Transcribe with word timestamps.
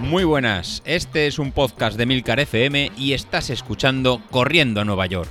Muy 0.00 0.24
buenas, 0.24 0.82
este 0.86 1.26
es 1.26 1.38
un 1.38 1.52
podcast 1.52 1.98
de 1.98 2.06
Milcar 2.06 2.40
FM 2.40 2.92
y 2.96 3.12
estás 3.12 3.50
escuchando 3.50 4.22
Corriendo 4.30 4.80
a 4.80 4.84
Nueva 4.84 5.06
York. 5.06 5.28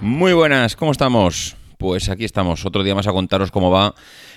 Muy 0.00 0.32
buenas, 0.32 0.76
¿cómo 0.76 0.92
estamos? 0.92 1.56
Pues 1.80 2.10
aquí 2.10 2.26
estamos, 2.26 2.66
otro 2.66 2.82
día 2.82 2.94
más 2.94 3.06
a 3.06 3.12
contaros 3.12 3.50
cómo 3.50 3.70
va 3.70 3.94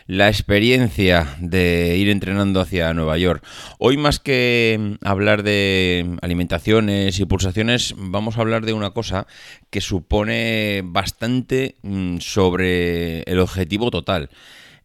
la 0.07 0.29
experiencia 0.29 1.35
de 1.41 1.97
ir 1.97 2.07
entrenando 2.07 2.61
hacia 2.61 2.93
Nueva 2.93 3.17
York. 3.17 3.43
Hoy 3.79 3.97
más 3.97 4.21
que 4.21 4.97
hablar 5.03 5.43
de 5.43 6.15
alimentaciones 6.21 7.19
y 7.19 7.25
pulsaciones, 7.25 7.95
vamos 7.97 8.37
a 8.37 8.39
hablar 8.39 8.65
de 8.65 8.71
una 8.71 8.91
cosa 8.91 9.27
que 9.69 9.81
supone 9.81 10.83
bastante 10.85 11.75
mm, 11.81 12.19
sobre 12.19 13.23
el 13.23 13.39
objetivo 13.39 13.91
total. 13.91 14.29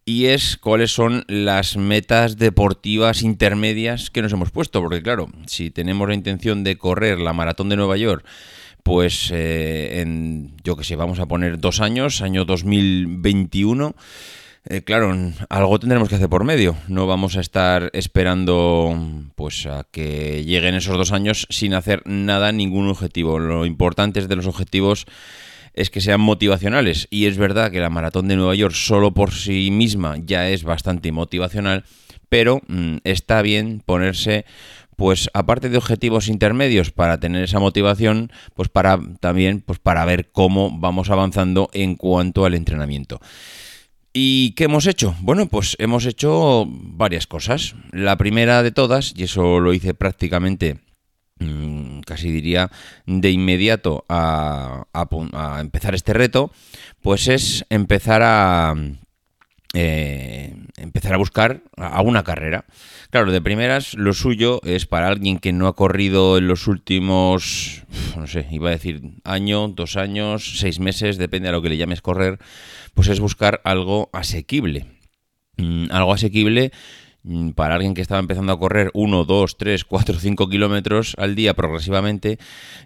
Y 0.04 0.24
es 0.26 0.56
cuáles 0.56 0.90
son 0.90 1.24
las 1.28 1.76
metas 1.76 2.38
deportivas 2.38 3.22
intermedias 3.22 4.10
que 4.10 4.20
nos 4.20 4.32
hemos 4.32 4.50
puesto. 4.50 4.80
Porque 4.82 5.00
claro, 5.00 5.28
si 5.46 5.70
tenemos 5.70 6.08
la 6.08 6.14
intención 6.14 6.64
de 6.64 6.76
correr 6.76 7.20
la 7.20 7.34
maratón 7.34 7.68
de 7.68 7.76
Nueva 7.76 7.96
York, 7.98 8.24
pues 8.88 9.30
eh, 9.34 10.00
en, 10.00 10.56
yo 10.64 10.74
que 10.74 10.82
sé, 10.82 10.96
vamos 10.96 11.18
a 11.18 11.26
poner 11.26 11.60
dos 11.60 11.82
años, 11.82 12.22
año 12.22 12.46
2021, 12.46 13.94
eh, 14.64 14.80
claro, 14.80 15.14
algo 15.50 15.78
tendremos 15.78 16.08
que 16.08 16.14
hacer 16.14 16.30
por 16.30 16.44
medio. 16.44 16.74
No 16.88 17.06
vamos 17.06 17.36
a 17.36 17.40
estar 17.40 17.90
esperando 17.92 18.98
pues 19.34 19.66
a 19.66 19.84
que 19.90 20.42
lleguen 20.42 20.74
esos 20.74 20.96
dos 20.96 21.12
años 21.12 21.46
sin 21.50 21.74
hacer 21.74 22.00
nada, 22.06 22.50
ningún 22.50 22.88
objetivo. 22.88 23.38
Lo 23.38 23.66
importante 23.66 24.20
es 24.20 24.28
de 24.28 24.36
los 24.36 24.46
objetivos 24.46 25.04
es 25.74 25.90
que 25.90 26.00
sean 26.00 26.22
motivacionales. 26.22 27.08
Y 27.10 27.26
es 27.26 27.36
verdad 27.36 27.70
que 27.70 27.80
la 27.80 27.90
maratón 27.90 28.26
de 28.26 28.36
Nueva 28.36 28.54
York 28.54 28.74
solo 28.74 29.12
por 29.12 29.32
sí 29.32 29.70
misma 29.70 30.16
ya 30.16 30.48
es 30.48 30.64
bastante 30.64 31.12
motivacional, 31.12 31.84
pero 32.30 32.62
mm, 32.68 32.96
está 33.04 33.42
bien 33.42 33.82
ponerse 33.84 34.46
pues 34.98 35.30
aparte 35.32 35.68
de 35.68 35.78
objetivos 35.78 36.26
intermedios 36.26 36.90
para 36.90 37.20
tener 37.20 37.44
esa 37.44 37.60
motivación, 37.60 38.32
pues 38.54 38.68
para 38.68 38.98
también 39.20 39.60
pues 39.60 39.78
para 39.78 40.04
ver 40.04 40.32
cómo 40.32 40.76
vamos 40.76 41.08
avanzando 41.10 41.70
en 41.72 41.94
cuanto 41.94 42.44
al 42.44 42.54
entrenamiento. 42.54 43.20
¿Y 44.12 44.54
qué 44.56 44.64
hemos 44.64 44.88
hecho? 44.88 45.14
Bueno, 45.20 45.46
pues 45.46 45.76
hemos 45.78 46.04
hecho 46.04 46.64
varias 46.68 47.28
cosas. 47.28 47.76
La 47.92 48.16
primera 48.16 48.64
de 48.64 48.72
todas, 48.72 49.14
y 49.16 49.22
eso 49.22 49.60
lo 49.60 49.72
hice 49.72 49.94
prácticamente 49.94 50.80
mm, 51.38 52.00
casi 52.00 52.32
diría 52.32 52.68
de 53.06 53.30
inmediato 53.30 54.04
a, 54.08 54.84
empezar 55.60 55.94
este 55.94 56.12
reto, 56.12 56.50
pues 57.02 57.28
es 57.28 57.64
empezar 57.70 58.22
a 58.24 58.74
eh, 59.74 60.54
empezar 60.76 61.14
a 61.14 61.18
buscar 61.18 61.62
alguna 61.76 62.24
carrera. 62.24 62.64
Claro, 63.10 63.32
de 63.32 63.42
primeras, 63.42 63.94
lo 63.94 64.14
suyo 64.14 64.60
es 64.64 64.86
para 64.86 65.08
alguien 65.08 65.38
que 65.38 65.52
no 65.52 65.66
ha 65.66 65.76
corrido 65.76 66.38
en 66.38 66.48
los 66.48 66.66
últimos, 66.66 67.84
no 68.16 68.26
sé, 68.26 68.46
iba 68.50 68.70
a 68.70 68.72
decir 68.72 69.02
año, 69.24 69.68
dos 69.68 69.96
años, 69.96 70.58
seis 70.58 70.80
meses, 70.80 71.18
depende 71.18 71.48
a 71.48 71.52
lo 71.52 71.62
que 71.62 71.68
le 71.68 71.76
llames 71.76 72.00
correr, 72.00 72.38
pues 72.94 73.08
es 73.08 73.20
buscar 73.20 73.60
algo 73.64 74.10
asequible. 74.12 74.86
Mm, 75.58 75.90
algo 75.90 76.12
asequible 76.12 76.72
para 77.54 77.74
alguien 77.74 77.94
que 77.94 78.00
estaba 78.00 78.20
empezando 78.20 78.52
a 78.52 78.58
correr 78.58 78.90
1, 78.94 79.24
2, 79.24 79.56
3, 79.56 79.84
4, 79.84 80.18
5 80.18 80.48
kilómetros 80.48 81.14
al 81.18 81.34
día 81.34 81.54
progresivamente, 81.54 82.38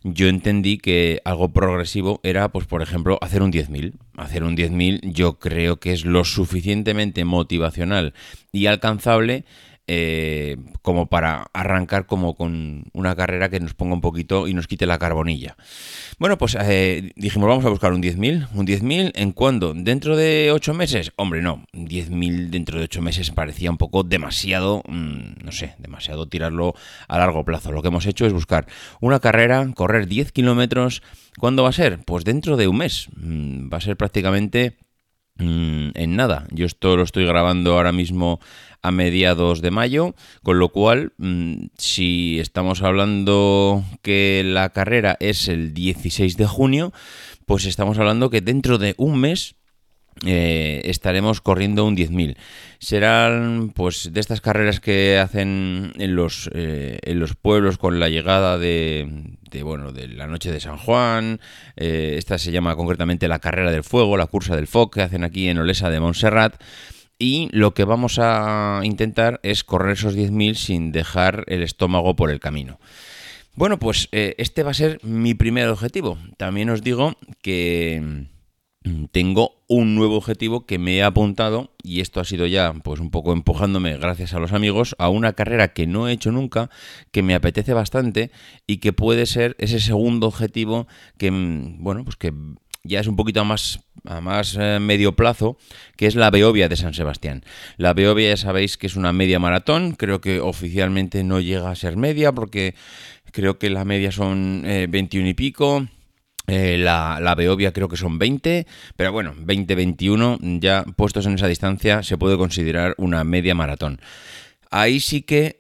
yo 0.02 0.28
entendí 0.28 0.78
que 0.78 1.20
algo 1.25 1.50
progresivo 1.50 2.20
era, 2.22 2.48
pues 2.48 2.66
por 2.66 2.83
ejemplo, 2.83 3.19
hacer 3.20 3.42
un 3.42 3.53
10.000. 3.53 3.94
Hacer 4.16 4.44
un 4.44 4.56
10.000 4.56 5.12
yo 5.12 5.38
creo 5.38 5.77
que 5.78 5.92
es 5.92 6.05
lo 6.05 6.25
suficientemente 6.25 7.25
motivacional 7.25 8.14
y 8.53 8.66
alcanzable 8.66 9.44
eh, 9.87 10.56
como 10.82 11.06
para 11.06 11.47
arrancar 11.53 12.06
como 12.06 12.34
con 12.34 12.84
una 12.93 13.16
carrera 13.16 13.48
que 13.48 13.60
nos 13.60 13.75
ponga 13.75 13.94
un 13.94 14.00
poquito 14.00 14.47
y 14.47 14.54
nos 14.54 14.66
quite 14.66 14.87
la 14.87 14.98
carbonilla. 14.98 15.56
Bueno, 16.19 16.38
pues 16.38 16.56
eh, 16.60 17.12
dijimos, 17.16 17.48
vamos 17.48 17.65
a 17.65 17.69
buscar 17.69 17.93
un 17.93 18.03
10.000. 18.03 18.48
¿Un 18.54 18.66
10.000 18.66 19.12
en 19.15 19.32
cuándo? 19.32 19.75
¿Dentro 19.75 20.16
de 20.16 20.50
8 20.53 20.75
meses? 20.75 21.12
Hombre, 21.16 21.43
no. 21.43 21.65
10.000 21.72 22.50
dentro 22.50 22.78
de 22.78 22.84
8 22.84 23.03
meses 23.03 23.31
parecía 23.31 23.70
un 23.70 23.78
poco 23.78 24.03
demasiado, 24.03 24.82
mm, 24.87 25.44
no 25.44 25.53
sé, 25.53 25.75
demasiado 25.78 26.26
tirarlo 26.26 26.75
a 27.09 27.19
largo 27.19 27.44
plazo. 27.44 27.72
Lo 27.72 27.82
que 27.82 27.88
hemos 27.88 28.06
hecho 28.06 28.26
es 28.26 28.32
buscar 28.32 28.66
una 29.00 29.20
carrera, 29.20 29.69
correr 29.75 30.06
10 30.06 30.32
kilómetros. 30.32 31.03
¿Cuándo 31.38 31.64
va 31.64 31.70
a 31.70 31.72
ser? 31.72 31.99
Pues 32.04 32.25
dentro 32.25 32.56
de 32.56 32.69
un 32.69 32.78
mes. 32.78 33.09
Mm, 33.16 33.72
va 33.72 33.78
a 33.78 33.81
ser 33.81 33.97
prácticamente 33.97 34.76
en 35.38 36.16
nada. 36.16 36.47
Yo 36.50 36.66
esto 36.66 36.97
lo 36.97 37.03
estoy 37.03 37.26
grabando 37.26 37.75
ahora 37.75 37.93
mismo 37.93 38.41
a 38.82 38.91
mediados 38.91 39.62
de 39.62 39.70
mayo, 39.70 40.15
con 40.43 40.59
lo 40.59 40.70
cual, 40.70 41.12
mm, 41.19 41.66
si 41.78 42.38
estamos 42.41 42.82
hablando 42.82 43.84
que 44.03 44.43
la 44.44 44.70
carrera 44.70 45.16
es 45.20 45.48
el 45.48 45.72
16 45.72 46.37
de 46.37 46.47
junio, 46.47 46.93
pues 47.47 47.66
estamos 47.66 47.98
hablando 47.98 48.31
que 48.31 48.41
dentro 48.41 48.78
de 48.78 48.94
un 48.98 49.19
mes 49.20 49.56
eh, 50.25 50.83
estaremos 50.84 51.41
corriendo 51.41 51.84
un 51.84 51.97
10.000. 51.97 52.37
Serán 52.78 53.73
pues 53.75 54.12
de 54.12 54.21
estas 54.21 54.41
carreras 54.41 54.78
que 54.78 55.19
hacen 55.19 55.93
en 55.99 56.15
los, 56.15 56.49
eh, 56.55 56.99
en 57.03 57.19
los 57.19 57.34
pueblos 57.34 57.78
con 57.78 57.99
la 57.99 58.09
llegada 58.09 58.59
de, 58.59 59.09
bueno, 59.62 59.93
de 59.93 60.09
la 60.09 60.27
noche 60.27 60.53
de 60.53 60.61
San 60.61 60.77
Juan. 60.77 61.41
Eh, 61.77 62.15
esta 62.19 62.39
se 62.39 62.53
llama 62.53 62.77
concretamente 62.77 63.27
la 63.27 63.41
carrera 63.41 63.73
del 63.73 63.84
fuego, 63.84 64.17
la 64.17 64.27
cursa 64.27 64.55
del 64.55 64.67
FOC 64.67 64.95
que 64.95 65.03
hacen 65.03 65.25
aquí 65.25 65.49
en 65.49 65.59
Olesa 65.59 65.91
de 65.91 66.00
Montserrat 66.00 66.61
y 67.19 67.49
lo 67.53 67.73
que 67.75 67.84
vamos 67.84 68.19
a 68.21 68.81
intentar 68.84 69.41
es 69.43 69.65
correr 69.65 69.93
esos 69.94 70.17
10.000 70.17 70.55
sin 70.55 70.93
dejar 70.93 71.44
el 71.47 71.62
estómago 71.62 72.15
por 72.17 72.31
el 72.31 72.41
camino. 72.41 72.79
Bueno, 73.55 73.79
pues 73.79 74.09
este 74.12 74.62
va 74.62 74.71
a 74.71 74.75
ser 74.75 74.99
mi 75.05 75.34
primer 75.34 75.69
objetivo. 75.69 76.17
También 76.39 76.71
os 76.71 76.83
digo 76.83 77.17
que 77.43 78.27
tengo 79.10 79.62
un 79.69 79.94
nuevo 79.94 80.16
objetivo 80.16 80.66
que 80.66 80.78
me 80.78 80.97
he 80.97 81.03
apuntado 81.03 81.70
y 81.82 82.00
esto 82.00 82.20
ha 82.20 82.25
sido 82.25 82.47
ya 82.47 82.72
pues 82.82 83.00
un 83.00 83.10
poco 83.10 83.32
empujándome 83.32 83.97
gracias 83.97 84.34
a 84.34 84.41
los 84.41 84.53
amigos 84.53 84.97
a 84.98 85.09
una 85.09 85.34
carrera 85.34 85.72
que 85.72 85.87
no 85.87 86.09
he 86.09 86.12
hecho 86.12 86.32
nunca, 86.32 86.70
que 87.10 87.22
me 87.22 87.34
apetece 87.34 87.75
bastante 87.75 88.31
y 88.66 88.78
que 88.78 88.93
puede 88.93 89.26
ser 89.26 89.56
ese 89.59 89.81
segundo 89.81 90.26
objetivo 90.26 90.88
que 91.16 91.31
mm, 91.31 91.82
bueno, 91.82 92.04
pues 92.04 92.16
que 92.16 92.32
ya 92.84 93.00
es 93.00 93.06
un 93.06 93.16
poquito 93.16 93.41
a 93.41 93.44
más, 93.44 93.81
a 94.04 94.20
más 94.20 94.56
eh, 94.59 94.78
medio 94.81 95.14
plazo, 95.14 95.56
que 95.97 96.06
es 96.06 96.16
la 96.16 96.31
Beovia 96.31 96.69
de 96.69 96.76
San 96.76 96.94
Sebastián. 96.94 97.44
La 97.76 97.94
Beovia 97.94 98.31
ya 98.31 98.37
sabéis 98.37 98.76
que 98.76 98.88
es 98.88 98.97
una 98.97 99.12
media 99.12 99.38
maratón, 99.38 99.93
creo 99.93 100.20
que 100.20 100.41
oficialmente 100.41 101.22
no 101.22 101.41
llega 101.41 101.70
a 101.70 101.76
ser 101.76 101.97
media 101.97 102.32
porque 102.32 102.75
creo 103.31 103.59
que 103.59 103.70
la 103.70 103.84
media 103.84 104.10
son 104.10 104.62
21 104.64 105.26
eh, 105.26 105.31
y 105.31 105.34
pico. 105.34 105.87
Eh, 106.47 106.76
la, 106.78 107.19
la, 107.20 107.34
Beovia 107.34 107.72
creo 107.72 107.88
que 107.88 107.97
son 107.97 108.19
20, 108.19 108.66
pero 108.97 109.12
bueno, 109.12 109.34
20-21 109.36 110.60
ya 110.60 110.84
puestos 110.97 111.26
en 111.26 111.34
esa 111.34 111.47
distancia 111.47 112.03
se 112.03 112.19
puede 112.19 112.36
considerar 112.36 112.94
una 112.98 113.22
media 113.22 113.54
maratón. 113.54 114.00
Ahí 114.75 115.00
sí 115.00 115.20
que, 115.20 115.56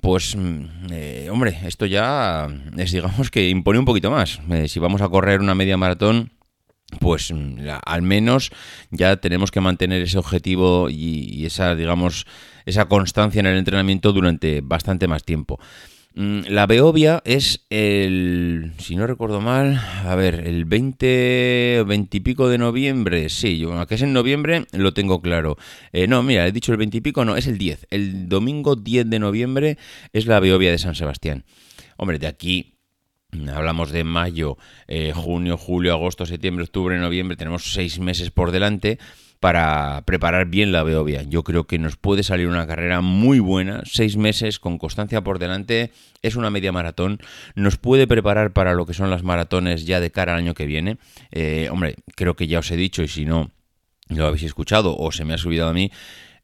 pues, 0.00 0.36
mm, 0.36 1.30
hombre, 1.32 1.58
esto 1.64 1.84
ya 1.84 2.48
es, 2.76 2.92
digamos 2.92 3.28
que 3.28 3.48
impone 3.48 3.80
un 3.80 3.84
poquito 3.84 4.10
más. 4.10 4.40
si 4.68 4.78
vamos 4.78 5.00
a 5.02 5.08
correr 5.08 5.40
una 5.40 5.56
media 5.56 5.76
maratón, 5.76 6.30
pues 7.00 7.32
mm, 7.32 7.58
al 7.84 8.02
menos 8.02 8.50
ya 8.90 9.16
tenemos 9.16 9.50
que 9.50 9.60
mantener 9.60 10.02
ese 10.02 10.18
objetivo 10.18 10.88
y, 10.88 11.44
esa, 11.44 11.74
digamos, 11.74 12.26
esa 12.64 12.86
constancia 12.86 13.40
en 13.40 13.46
el 13.46 13.58
entrenamiento 13.58 14.12
durante 14.12 14.60
bastante 14.62 15.08
más 15.08 15.24
tiempo. 15.24 15.58
Mm, 16.18 16.44
la 16.48 16.66
Beovia 16.66 17.22
es 17.26 17.66
el, 17.68 18.72
si 18.78 18.96
no 18.96 19.06
recuerdo 19.06 19.42
mal, 19.42 19.78
a 20.02 20.14
ver, 20.14 20.46
el 20.46 20.64
20, 20.64 21.84
20 21.86 22.16
y 22.16 22.20
pico 22.20 22.48
de 22.48 22.56
noviembre, 22.56 23.28
sí, 23.28 23.58
yo, 23.58 23.86
que 23.86 23.96
es 23.96 24.02
en 24.02 24.14
noviembre 24.14 24.64
lo 24.72 24.94
tengo 24.94 25.20
claro. 25.20 25.58
Eh, 25.92 26.06
no, 26.06 26.22
mira, 26.22 26.46
he 26.46 26.52
dicho 26.52 26.72
el 26.72 26.78
20 26.78 26.96
y 26.96 27.00
pico, 27.02 27.26
no, 27.26 27.36
es 27.36 27.46
el 27.46 27.58
10. 27.58 27.88
El 27.90 28.30
domingo 28.30 28.76
10 28.76 29.10
de 29.10 29.18
noviembre 29.18 29.76
es 30.14 30.24
la 30.24 30.40
Beovia 30.40 30.70
de 30.70 30.78
San 30.78 30.94
Sebastián. 30.94 31.44
Hombre, 31.98 32.18
de 32.18 32.28
aquí 32.28 32.72
Hablamos 33.54 33.90
de 33.90 34.04
mayo, 34.04 34.56
eh, 34.86 35.12
junio, 35.14 35.58
julio, 35.58 35.92
agosto, 35.92 36.24
septiembre, 36.24 36.64
octubre, 36.64 36.98
noviembre. 36.98 37.36
Tenemos 37.36 37.72
seis 37.74 37.98
meses 37.98 38.30
por 38.30 38.50
delante 38.50 38.98
para 39.46 40.02
preparar 40.04 40.46
bien 40.46 40.72
la 40.72 40.82
Beovia. 40.82 41.22
Yo 41.22 41.44
creo 41.44 41.68
que 41.68 41.78
nos 41.78 41.94
puede 41.94 42.24
salir 42.24 42.48
una 42.48 42.66
carrera 42.66 43.00
muy 43.00 43.38
buena. 43.38 43.80
Seis 43.84 44.16
meses 44.16 44.58
con 44.58 44.76
constancia 44.76 45.22
por 45.22 45.38
delante. 45.38 45.92
Es 46.20 46.34
una 46.34 46.50
media 46.50 46.72
maratón. 46.72 47.20
Nos 47.54 47.76
puede 47.76 48.08
preparar 48.08 48.52
para 48.52 48.74
lo 48.74 48.86
que 48.86 48.92
son 48.92 49.08
las 49.08 49.22
maratones 49.22 49.86
ya 49.86 50.00
de 50.00 50.10
cara 50.10 50.32
al 50.32 50.40
año 50.40 50.54
que 50.54 50.66
viene. 50.66 50.98
Eh, 51.30 51.68
hombre, 51.70 51.94
creo 52.16 52.34
que 52.34 52.48
ya 52.48 52.58
os 52.58 52.68
he 52.72 52.76
dicho 52.76 53.04
y 53.04 53.08
si 53.08 53.24
no 53.24 53.52
lo 54.08 54.26
habéis 54.26 54.42
escuchado 54.42 54.96
o 54.98 55.12
se 55.12 55.24
me 55.24 55.34
ha 55.34 55.38
subido 55.38 55.68
a 55.68 55.72
mí. 55.72 55.92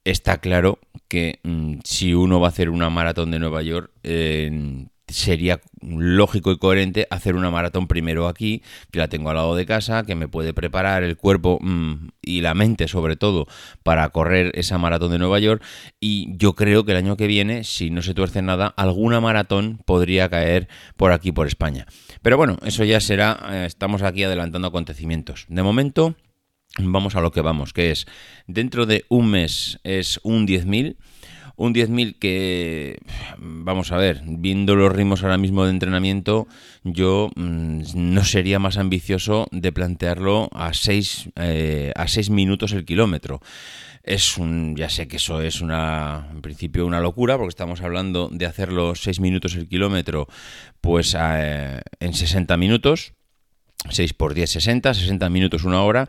Está 0.05 0.39
claro 0.39 0.79
que 1.09 1.41
mm, 1.43 1.79
si 1.83 2.15
uno 2.15 2.39
va 2.39 2.47
a 2.47 2.51
hacer 2.51 2.71
una 2.71 2.89
maratón 2.89 3.33
de 3.33 3.41
Nueva 3.41 3.63
York, 3.63 3.91
sería 5.13 5.61
lógico 5.81 6.53
y 6.53 6.59
coherente 6.59 7.07
hacer 7.11 7.35
una 7.35 7.51
maratón 7.51 7.87
primero 7.87 8.29
aquí, 8.29 8.63
que 8.91 8.99
la 8.99 9.09
tengo 9.09 9.31
al 9.31 9.37
lado 9.37 9.55
de 9.55 9.67
casa, 9.67 10.05
que 10.05 10.15
me 10.15 10.29
puede 10.29 10.55
preparar 10.55 11.03
el 11.03 11.17
cuerpo 11.17 11.59
mm, 11.61 12.09
y 12.23 12.41
la 12.41 12.55
mente 12.55 12.89
sobre 12.89 13.17
todo 13.17 13.47
para 13.83 14.09
correr 14.11 14.53
esa 14.55 14.79
maratón 14.79 15.13
de 15.13 15.19
Nueva 15.19 15.39
York 15.39 15.63
y 16.01 16.37
yo 16.37 16.55
creo 16.55 16.85
que 16.85 16.93
el 16.93 16.99
año 16.99 17.17
que 17.17 17.27
viene, 17.27 17.65
si 17.65 17.91
no 17.91 18.03
se 18.03 18.15
tuerce 18.15 18.43
nada, 18.43 18.69
alguna 18.77 19.21
maratón 19.21 19.81
podría 19.85 20.29
caer 20.29 20.69
por 20.97 21.13
aquí, 21.13 21.33
por 21.33 21.47
España. 21.47 21.87
Pero 22.23 22.37
bueno, 22.37 22.59
eso 22.65 22.85
ya 22.85 23.01
será, 23.01 23.39
eh, 23.51 23.65
estamos 23.67 24.03
aquí 24.03 24.25
adelantando 24.25 24.69
acontecimientos. 24.69 25.47
De 25.49 25.63
momento... 25.63 26.17
Vamos 26.79 27.17
a 27.17 27.21
lo 27.21 27.33
que 27.33 27.43
vamos, 27.43 27.75
que 27.75 27.91
es 27.91 28.07
dentro 28.47 28.87
de 28.87 29.05
un 29.11 29.31
mes 29.31 29.79
es 29.85 30.19
un 30.23 30.47
10.000 30.47 30.97
un 31.63 31.73
10.000 31.73 32.17
que, 32.19 32.99
vamos 33.39 33.93
a 33.93 33.97
ver, 33.97 34.23
viendo 34.27 34.75
los 34.75 34.93
ritmos 34.93 35.23
ahora 35.23 35.39
mismo 35.39 35.65
de 35.65 35.71
entrenamiento, 35.71 36.49
yo 36.83 37.31
mm, 37.37 37.83
no 37.95 38.25
sería 38.25 38.59
más 38.59 38.79
ambicioso 38.79 39.47
de 39.53 39.71
plantearlo 39.71 40.51
a 40.53 40.75
6 40.75 41.31
eh, 41.37 41.93
a 41.95 42.09
seis 42.09 42.31
minutos 42.31 42.73
el 42.73 42.85
kilómetro. 42.85 43.41
Es 44.03 44.39
un, 44.39 44.75
ya 44.75 44.89
sé 44.89 45.07
que 45.07 45.19
eso 45.19 45.41
es 45.41 45.61
una, 45.61 46.29
en 46.33 46.43
principio 46.43 46.85
una 46.85 47.01
locura, 47.01 47.37
porque 47.37 47.51
estamos 47.51 47.81
hablando 47.81 48.29
de 48.33 48.47
hacerlo 48.47 48.97
6 48.97 49.21
minutos 49.21 49.55
el 49.55 49.69
kilómetro, 49.69 50.27
pues 50.81 51.17
eh, 51.17 51.81
en 52.01 52.13
60 52.13 52.57
minutos, 52.57 53.13
6 53.89 54.15
por 54.15 54.35
10, 54.35 54.51
60, 54.51 54.95
60 54.95 55.29
minutos, 55.31 55.63
una 55.63 55.85
hora. 55.85 56.09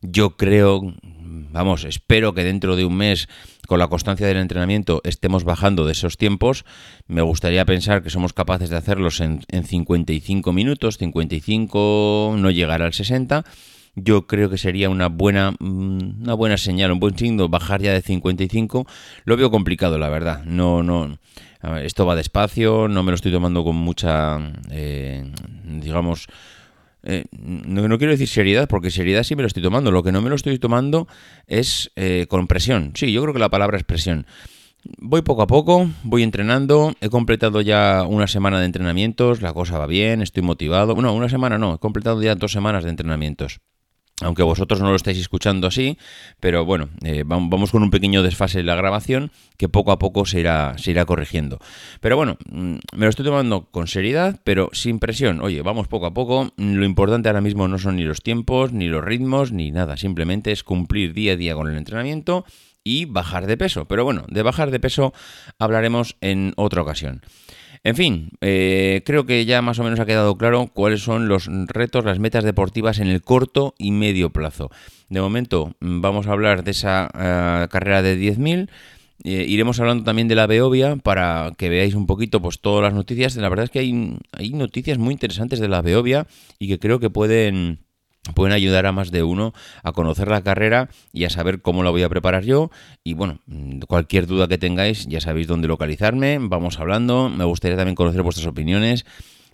Yo 0.00 0.38
creo 0.38 0.94
vamos, 1.54 1.84
espero 1.84 2.34
que 2.34 2.44
dentro 2.44 2.76
de 2.76 2.84
un 2.84 2.96
mes, 2.96 3.28
con 3.66 3.78
la 3.78 3.88
constancia 3.88 4.26
del 4.26 4.36
entrenamiento, 4.36 5.00
estemos 5.04 5.44
bajando 5.44 5.86
de 5.86 5.92
esos 5.92 6.16
tiempos. 6.16 6.64
Me 7.06 7.22
gustaría 7.22 7.64
pensar 7.64 8.02
que 8.02 8.10
somos 8.10 8.32
capaces 8.32 8.70
de 8.70 8.76
hacerlos 8.76 9.20
en, 9.20 9.42
55 9.48 10.52
minutos, 10.52 10.98
55, 10.98 12.34
no 12.38 12.50
llegar 12.50 12.82
al 12.82 12.92
60 12.92 13.44
yo 13.96 14.26
creo 14.26 14.50
que 14.50 14.58
sería 14.58 14.90
una 14.90 15.08
buena, 15.08 15.52
mm, 15.52 16.22
una 16.22 16.34
buena 16.34 16.56
señal, 16.56 16.90
un 16.90 16.98
buen 16.98 17.16
signo 17.16 17.48
bajar 17.48 17.80
ya 17.80 17.92
de 17.92 18.02
55. 18.02 18.86
Lo 19.24 19.36
veo 19.36 19.52
complicado, 19.52 19.98
la 19.98 20.08
verdad. 20.08 20.44
No, 20.44 20.82
no. 20.82 21.16
Esto 21.80 22.04
va 22.04 22.16
despacio, 22.16 22.88
no 22.88 23.04
me 23.04 23.12
lo 23.12 23.14
estoy 23.14 23.30
tomando 23.30 23.62
con 23.62 23.76
mucha, 23.76 24.38
eh, 24.70 25.24
digamos, 25.64 26.26
eh, 27.04 27.24
no, 27.32 27.98
quiero 27.98 28.12
decir 28.12 28.28
seriedad, 28.28 28.68
porque 28.68 28.90
seriedad 28.90 29.22
sí 29.22 29.36
me 29.36 29.42
lo 29.42 29.46
estoy 29.46 29.62
tomando. 29.62 29.90
Lo 29.90 30.02
que 30.02 30.12
no 30.12 30.22
me 30.22 30.30
lo 30.30 30.36
estoy 30.36 30.58
tomando 30.58 31.06
es 31.46 31.92
eh, 31.96 32.26
con 32.28 32.46
presión. 32.46 32.92
Sí, 32.94 33.12
yo 33.12 33.22
creo 33.22 33.34
que 33.34 33.40
la 33.40 33.50
palabra 33.50 33.76
es 33.76 33.84
presión. 33.84 34.26
Voy 34.98 35.22
poco 35.22 35.42
a 35.42 35.46
poco, 35.46 35.88
voy 36.02 36.22
entrenando, 36.22 36.94
he 37.00 37.08
completado 37.08 37.62
ya 37.62 38.04
una 38.06 38.26
semana 38.26 38.60
de 38.60 38.66
entrenamientos, 38.66 39.40
la 39.40 39.54
cosa 39.54 39.78
va 39.78 39.86
bien, 39.86 40.20
estoy 40.20 40.42
motivado. 40.42 40.94
Bueno, 40.94 41.14
una 41.14 41.30
semana 41.30 41.56
no, 41.56 41.74
he 41.74 41.78
completado 41.78 42.22
ya 42.22 42.34
dos 42.34 42.52
semanas 42.52 42.84
de 42.84 42.90
entrenamientos 42.90 43.60
aunque 44.22 44.42
vosotros 44.42 44.80
no 44.80 44.90
lo 44.90 44.96
estáis 44.96 45.18
escuchando 45.18 45.66
así, 45.66 45.98
pero 46.38 46.64
bueno, 46.64 46.88
eh, 47.04 47.24
vamos 47.26 47.72
con 47.72 47.82
un 47.82 47.90
pequeño 47.90 48.22
desfase 48.22 48.60
en 48.60 48.66
la 48.66 48.76
grabación 48.76 49.32
que 49.56 49.68
poco 49.68 49.90
a 49.90 49.98
poco 49.98 50.24
se 50.24 50.40
irá, 50.40 50.74
se 50.78 50.92
irá 50.92 51.04
corrigiendo. 51.04 51.58
Pero 52.00 52.16
bueno, 52.16 52.36
mm, 52.48 52.76
me 52.96 53.06
lo 53.06 53.08
estoy 53.08 53.24
tomando 53.24 53.66
con 53.70 53.88
seriedad, 53.88 54.40
pero 54.44 54.70
sin 54.72 55.00
presión. 55.00 55.40
Oye, 55.40 55.62
vamos 55.62 55.88
poco 55.88 56.06
a 56.06 56.14
poco. 56.14 56.52
Lo 56.56 56.84
importante 56.84 57.28
ahora 57.28 57.40
mismo 57.40 57.66
no 57.66 57.78
son 57.78 57.96
ni 57.96 58.04
los 58.04 58.22
tiempos, 58.22 58.72
ni 58.72 58.86
los 58.86 59.04
ritmos, 59.04 59.52
ni 59.52 59.72
nada. 59.72 59.96
Simplemente 59.96 60.52
es 60.52 60.62
cumplir 60.62 61.12
día 61.12 61.32
a 61.32 61.36
día 61.36 61.54
con 61.54 61.68
el 61.68 61.76
entrenamiento 61.76 62.44
y 62.84 63.06
bajar 63.06 63.46
de 63.46 63.56
peso. 63.56 63.86
Pero 63.86 64.04
bueno, 64.04 64.24
de 64.28 64.42
bajar 64.42 64.70
de 64.70 64.78
peso 64.78 65.12
hablaremos 65.58 66.16
en 66.20 66.52
otra 66.56 66.82
ocasión. 66.82 67.22
En 67.86 67.96
fin, 67.96 68.30
eh, 68.40 69.02
creo 69.04 69.26
que 69.26 69.44
ya 69.44 69.60
más 69.60 69.78
o 69.78 69.84
menos 69.84 70.00
ha 70.00 70.06
quedado 70.06 70.38
claro 70.38 70.70
cuáles 70.72 71.02
son 71.02 71.28
los 71.28 71.50
retos, 71.66 72.02
las 72.02 72.18
metas 72.18 72.42
deportivas 72.42 72.98
en 72.98 73.08
el 73.08 73.20
corto 73.20 73.74
y 73.76 73.90
medio 73.92 74.30
plazo. 74.30 74.70
De 75.10 75.20
momento 75.20 75.76
mm, 75.80 76.00
vamos 76.00 76.26
a 76.26 76.32
hablar 76.32 76.64
de 76.64 76.70
esa 76.70 77.10
eh, 77.14 77.68
carrera 77.68 78.00
de 78.00 78.18
10.000. 78.18 78.70
Eh, 79.24 79.44
iremos 79.46 79.80
hablando 79.80 80.02
también 80.02 80.28
de 80.28 80.34
la 80.34 80.46
Beovia 80.46 80.96
para 80.96 81.52
que 81.58 81.68
veáis 81.68 81.94
un 81.94 82.06
poquito 82.06 82.40
pues 82.40 82.58
todas 82.60 82.82
las 82.82 82.94
noticias. 82.94 83.36
La 83.36 83.50
verdad 83.50 83.64
es 83.64 83.70
que 83.70 83.80
hay, 83.80 84.18
hay 84.32 84.50
noticias 84.54 84.96
muy 84.96 85.12
interesantes 85.12 85.60
de 85.60 85.68
la 85.68 85.82
Beovia 85.82 86.26
y 86.58 86.68
que 86.68 86.78
creo 86.78 87.00
que 87.00 87.10
pueden 87.10 87.80
pueden 88.32 88.54
ayudar 88.54 88.86
a 88.86 88.92
más 88.92 89.10
de 89.10 89.22
uno 89.22 89.52
a 89.82 89.92
conocer 89.92 90.28
la 90.28 90.42
carrera 90.42 90.88
y 91.12 91.24
a 91.24 91.30
saber 91.30 91.60
cómo 91.60 91.82
la 91.82 91.90
voy 91.90 92.02
a 92.02 92.08
preparar 92.08 92.44
yo. 92.44 92.70
Y 93.02 93.14
bueno, 93.14 93.40
cualquier 93.86 94.26
duda 94.26 94.48
que 94.48 94.58
tengáis, 94.58 95.06
ya 95.06 95.20
sabéis 95.20 95.46
dónde 95.46 95.68
localizarme, 95.68 96.38
vamos 96.40 96.80
hablando. 96.80 97.28
Me 97.28 97.44
gustaría 97.44 97.76
también 97.76 97.94
conocer 97.94 98.22
vuestras 98.22 98.46
opiniones. 98.46 99.04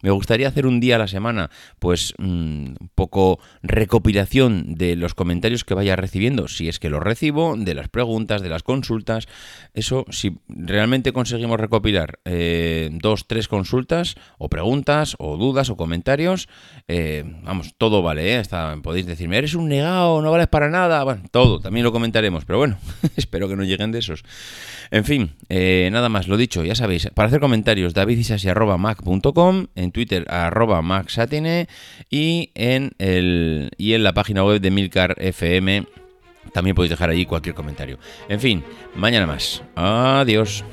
Me 0.03 0.11
gustaría 0.11 0.49
hacer 0.49 0.67
un 0.67 0.81
día 0.81 0.97
a 0.97 0.99
la 0.99 1.09
semana, 1.09 1.51
pues 1.79 2.15
un 2.19 2.77
mm, 2.81 2.87
poco 2.95 3.39
recopilación 3.63 4.75
de 4.75 4.97
los 4.97 5.15
comentarios 5.15 5.65
que 5.65 5.75
vaya 5.75 5.97
recibiendo, 5.97 6.49
si 6.49 6.69
es 6.69 6.79
que 6.79 6.91
los 6.91 7.03
recibo, 7.03 7.55
de 7.57 7.75
las 7.75 7.89
preguntas, 7.89 8.43
de 8.43 8.49
las 8.49 8.63
consultas. 8.63 9.29
Eso, 9.75 10.07
si 10.11 10.39
realmente 10.49 11.13
conseguimos 11.13 11.61
recopilar 11.61 12.19
eh, 12.25 12.91
dos, 12.93 13.27
tres 13.27 13.49
consultas, 13.49 14.15
o 14.39 14.49
preguntas, 14.49 15.17
o 15.19 15.37
dudas, 15.37 15.71
o 15.71 15.77
comentarios, 15.77 16.49
eh, 16.89 17.25
vamos, 17.43 17.75
todo 17.77 18.03
vale, 18.03 18.39
¿eh? 18.39 18.43
podéis 18.83 19.07
decirme, 19.07 19.39
eres 19.39 19.55
un 19.55 19.69
negado, 19.69 20.23
no 20.23 20.31
vales 20.31 20.49
para 20.49 20.71
nada. 20.71 21.05
Bueno, 21.05 21.23
todo, 21.31 21.61
también 21.61 21.85
lo 21.85 21.93
comentaremos, 21.93 22.45
pero 22.45 22.59
bueno, 22.59 22.79
espero 23.17 23.49
que 23.49 23.57
no 23.57 23.65
lleguen 23.65 23.93
de 23.93 23.99
esos. 23.99 24.23
En 24.91 25.05
fin, 25.05 25.33
eh, 25.49 25.89
nada 25.93 26.09
más, 26.09 26.27
lo 26.27 26.37
dicho, 26.37 26.65
ya 26.65 26.75
sabéis, 26.75 27.09
para 27.15 27.29
hacer 27.29 27.41
comentarios, 27.41 27.95
davidisasi.mac.com, 27.95 29.67
en 29.75 29.90
Twitter, 29.93 30.27
arroba 30.29 30.83
maxatine, 30.83 31.69
y 32.11 32.51
en, 32.55 32.93
el, 32.99 33.71
y 33.77 33.95
en 33.95 34.03
la 34.03 34.13
página 34.13 34.45
web 34.45 34.61
de 34.61 34.71
Milcar 34.71 35.17
FM 35.19 35.87
también 36.53 36.75
podéis 36.75 36.91
dejar 36.91 37.11
allí 37.11 37.27
cualquier 37.27 37.55
comentario. 37.55 37.99
En 38.29 38.41
fin, 38.41 38.65
mañana 38.95 39.27
más. 39.27 39.63
Adiós. 39.77 40.65